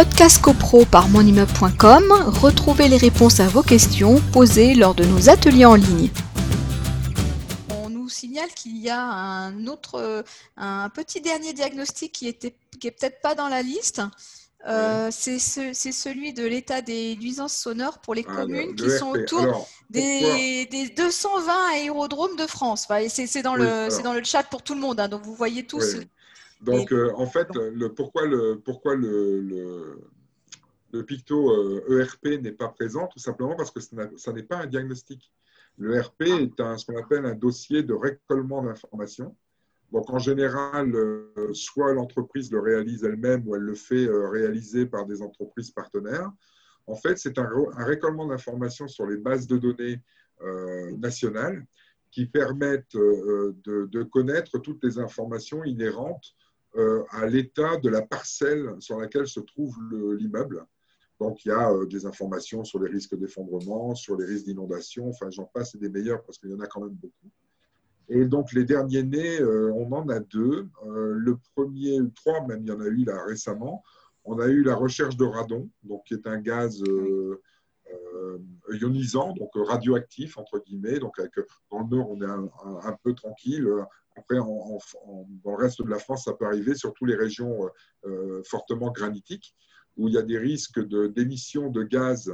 [0.00, 2.04] Podcast CoPro par monimmeuble.com,
[2.40, 6.08] retrouvez les réponses à vos questions posées lors de nos ateliers en ligne.
[7.68, 10.24] On nous signale qu'il y a un autre,
[10.56, 14.00] un petit dernier diagnostic qui était, qui peut-être pas dans la liste.
[14.66, 19.40] Euh, c'est celui de l'état des nuisances sonores pour les Ah, communes qui sont autour
[19.40, 22.84] Alors, des, des 220 aérodromes de France.
[22.88, 25.66] Enfin, c'est dans, Oui, le dans chat pour tout le monde, hein, donc vous voyez
[25.66, 25.96] tous.
[25.96, 26.06] Oui.
[26.62, 29.98] Donc, Et- euh, en fait, le, pourquoi le, pourquoi le, le,
[30.92, 33.06] le picto euh, ERP n'est pas présent?
[33.06, 35.32] Tout simplement parce que ça n'est pas un diagnostic.
[35.78, 39.34] Le RP est un, ce qu'on appelle un dossier de récollement d'informations.
[39.92, 44.86] Donc, en général, euh, soit l'entreprise le réalise elle-même ou elle le fait euh, réaliser
[44.86, 46.30] par des entreprises partenaires.
[46.86, 50.00] En fait, c'est un, un d'informations sur les bases de données
[50.42, 51.66] euh, nationales
[52.10, 56.34] qui permettent de, connaître toutes les informations inhérentes
[57.10, 60.66] à l'état de la parcelle sur laquelle se trouve le- l'immeuble.
[61.20, 65.30] Donc, il y a des informations sur les risques d'effondrement, sur les risques d'inondation, enfin,
[65.30, 67.30] j'en passe et des meilleurs parce qu'il y en a quand même beaucoup.
[68.10, 70.68] Et donc, les derniers nés, euh, on en a deux.
[70.84, 73.84] Euh, le premier, trois même, il y en a eu là récemment.
[74.24, 77.40] On a eu la recherche de radon, donc, qui est un gaz euh,
[78.72, 80.98] ionisant, donc radioactif, entre guillemets.
[80.98, 81.20] Donc,
[81.70, 83.66] dans le nord, on est un, peu tranquille.
[84.16, 84.80] Après, dans
[85.44, 87.68] le reste de la France, ça peut arriver, surtout les régions
[88.44, 89.54] fortement granitiques,
[89.96, 92.30] où il y a des risques de- d'émission de, gaz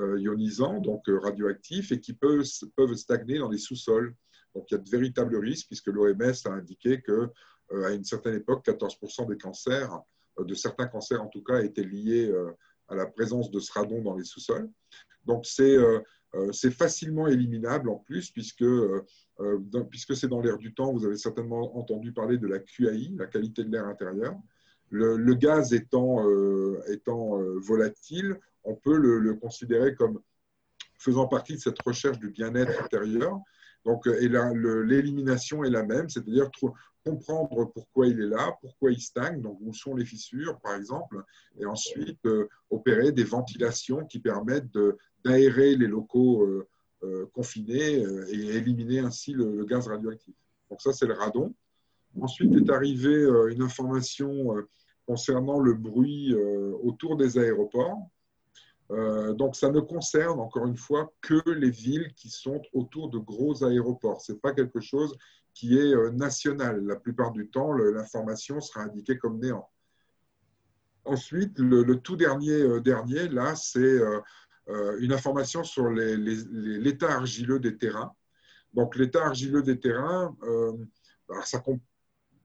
[0.00, 2.44] euh, ionisants, donc euh, radioactifs, et qui peuvent,
[2.76, 4.14] peuvent stagner dans les sous-sols.
[4.58, 7.30] Donc, il y a de véritables risques, puisque l'OMS a indiqué que
[7.72, 10.02] euh, à une certaine époque, 14% des cancers,
[10.40, 12.50] euh, de certains cancers en tout cas, étaient liés euh,
[12.88, 14.68] à la présence de ce dans les sous-sols.
[15.24, 15.76] Donc, c'est
[16.52, 18.64] c'est facilement éliminable en plus, puisque,
[19.90, 20.92] puisque c'est dans l'air du temps.
[20.92, 24.36] Vous avez certainement entendu parler de la QAI, la qualité de l'air intérieur.
[24.90, 26.22] Le, gaz étant,
[26.88, 30.20] étant volatile, on peut le considérer comme
[30.98, 33.40] faisant partie de cette recherche du bien-être intérieur.
[33.84, 36.50] Donc, euh, l'élimination est la même, c'est-à-dire
[37.04, 41.22] comprendre pourquoi il est là, pourquoi il stagne, donc où sont les fissures, par exemple,
[41.58, 44.76] et ensuite euh, opérer des ventilations qui permettent
[45.24, 50.34] d'aérer les locaux euh, confinés et éliminer ainsi le, le gaz radioactif.
[50.68, 51.54] Donc ça, c'est le radon.
[52.20, 54.54] Ensuite est arrivée une information
[55.06, 56.34] concernant le bruit
[56.82, 58.10] autour des aéroports.
[58.90, 63.18] Euh, donc, ça ne concerne encore une fois que les villes qui sont autour de
[63.18, 64.22] gros aéroports.
[64.22, 65.16] Ce n'est pas quelque chose
[65.52, 66.84] qui est euh, national.
[66.84, 69.68] La plupart du temps, l'information sera indiquée comme néant.
[71.04, 73.98] Ensuite, le, tout dernier, euh, dernier là, c'est
[74.98, 78.12] une information sur l'état argileux des terrains.
[78.74, 80.36] Donc, l'état argileux des terrains,
[81.30, 81.62] alors ça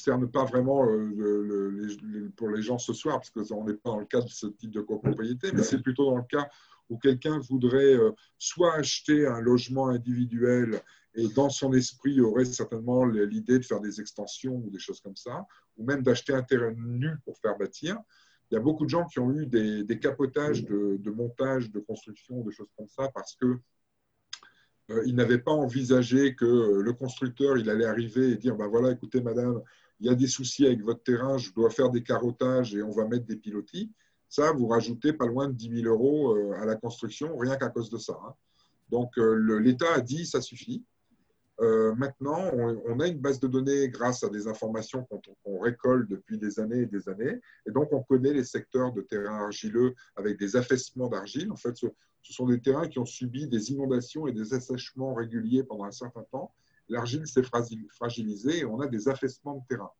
[0.00, 4.06] concerne pas vraiment euh, pour les gens ce soir, parce qu'on n'est pas dans le
[4.06, 6.48] cas de ce type de copropriété, mais c'est plutôt dans le cas
[6.88, 10.80] où quelqu'un voudrait euh, soit acheter un logement individuel
[11.14, 15.16] et dans son esprit aurait certainement l'idée de faire des extensions ou des choses comme
[15.16, 15.44] ça,
[15.76, 17.98] ou même d'acheter un terrain nu pour faire bâtir.
[18.50, 21.80] Il y a beaucoup de gens qui ont eu des, des capotages de, montage, de
[21.80, 23.58] construction, de choses comme ça, parce que
[24.90, 28.92] euh, ils n'avaient pas envisagé que le constructeur il allait arriver et dire ben voilà,
[28.92, 29.62] écoutez, madame,
[30.00, 32.90] il y a des soucis avec votre terrain, je dois faire des carottages et on
[32.90, 33.92] va mettre des pilotis.
[34.28, 37.68] Ça, vous rajoutez pas loin de 10 000 euros euh, à la construction, rien qu'à
[37.68, 38.18] cause de ça.
[38.24, 38.34] hein.
[38.88, 40.84] Donc, euh, l'État a dit ça suffit.
[41.60, 45.06] Euh, maintenant, on, a une base de données grâce à des informations
[45.44, 47.38] qu'on récolte depuis des années et des années.
[47.66, 51.52] Et donc, on connaît les secteurs de terrain argileux avec des affaissements d'argile.
[51.52, 51.88] En fait, ce
[52.22, 56.24] sont des terrains qui ont subi des inondations et des assèchements réguliers pendant un certain
[56.30, 56.54] temps.
[56.90, 59.90] L'argile s'est fragil- fragilisée et on a des affaissements de terrain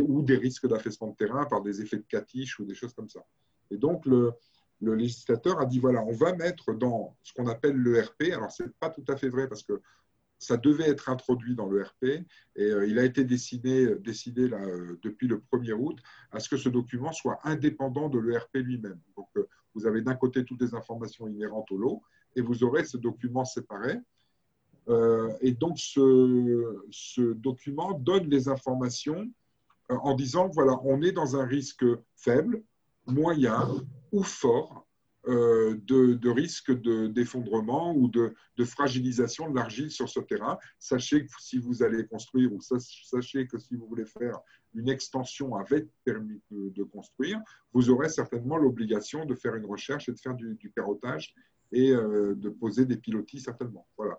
[0.00, 3.08] ou des risques d'affaissement de terrain par des effets de catiche ou des choses comme
[3.08, 3.24] ça.
[3.70, 4.32] Et donc, le,
[4.80, 8.32] législateur a dit voilà, on va mettre dans ce qu'on appelle l'ERP.
[8.32, 9.80] Alors, ce n'est pas tout à fait vrai parce que
[10.38, 12.26] ça devait être introduit dans l'ERP et
[12.58, 15.98] euh, il a été décidé, euh, depuis le 1er août
[16.32, 19.00] à ce que ce document soit indépendant de l'ERP lui-même.
[19.16, 22.02] Donc, euh, vous avez d'un côté toutes les informations inhérentes au lot
[22.36, 23.98] et vous aurez ce document séparé.
[24.88, 29.26] Euh, et donc, ce, document donne les informations
[29.90, 31.84] euh, en disant voilà, on est dans un risque
[32.16, 32.62] faible,
[33.06, 33.68] moyen
[34.12, 34.86] ou fort
[35.26, 40.58] euh, de, de risque de- d'effondrement ou de, de fragilisation de l'argile sur ce terrain.
[40.78, 44.38] Sachez que si vous allez construire ou sach- sachez que si vous voulez faire
[44.74, 47.40] une extension avec permis de, de construire,
[47.72, 51.34] vous aurez certainement l'obligation de faire une recherche et de faire du, du carottage
[51.72, 53.86] et de poser des pilotis certainement.
[53.96, 54.18] Voilà.